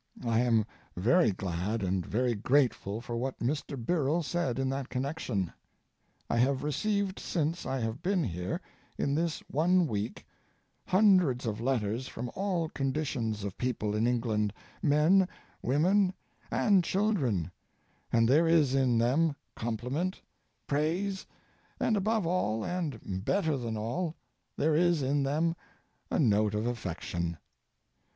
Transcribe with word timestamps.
I 0.25 0.39
am 0.39 0.65
very 0.97 1.31
glad 1.31 1.83
and 1.83 2.03
very 2.03 2.33
grateful 2.33 3.01
for 3.01 3.15
what 3.17 3.37
Mr. 3.37 3.77
Birrell 3.77 4.23
said 4.23 4.57
in 4.57 4.67
that 4.69 4.89
connection. 4.89 5.53
I 6.27 6.37
have 6.37 6.63
received 6.63 7.19
since 7.19 7.67
I 7.67 7.81
have 7.81 8.01
been 8.01 8.23
here, 8.23 8.61
in 8.97 9.13
this 9.13 9.41
one 9.47 9.85
week, 9.85 10.25
hundreds 10.87 11.45
of 11.45 11.61
letters 11.61 12.07
from 12.07 12.31
all 12.33 12.67
conditions 12.69 13.43
of 13.43 13.59
people 13.59 13.93
in 13.95 14.07
England—men, 14.07 15.27
women, 15.61 16.13
and 16.49 16.83
children—and 16.83 18.27
there 18.27 18.47
is 18.47 18.73
in 18.73 18.97
them 18.97 19.35
compliment, 19.55 20.19
praise, 20.65 21.27
and, 21.79 21.95
above 21.95 22.25
all 22.25 22.65
and 22.65 23.23
better 23.23 23.55
than 23.55 23.77
all, 23.77 24.15
there 24.57 24.75
is 24.75 25.03
in 25.03 25.21
them 25.21 25.55
a 26.09 26.17
note 26.17 26.55
of 26.55 26.65
affection. 26.65 27.37